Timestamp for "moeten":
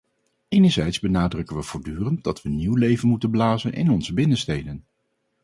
3.07-3.31